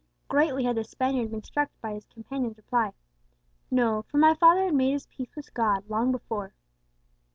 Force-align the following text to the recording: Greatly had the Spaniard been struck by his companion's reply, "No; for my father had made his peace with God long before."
Greatly 0.27 0.63
had 0.63 0.77
the 0.77 0.83
Spaniard 0.83 1.29
been 1.29 1.43
struck 1.43 1.69
by 1.79 1.93
his 1.93 2.07
companion's 2.07 2.57
reply, 2.57 2.91
"No; 3.69 4.01
for 4.09 4.17
my 4.17 4.33
father 4.33 4.63
had 4.65 4.73
made 4.73 4.93
his 4.93 5.05
peace 5.05 5.35
with 5.35 5.53
God 5.53 5.87
long 5.91 6.11
before." 6.11 6.55